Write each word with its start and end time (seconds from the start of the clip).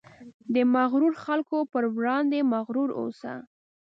د 0.53 0.55
مغرورو 0.75 1.21
خلکو 1.25 1.57
په 1.71 1.77
وړاندې 1.97 2.39
مغرور 2.53 2.89
اوسه. 2.99 3.33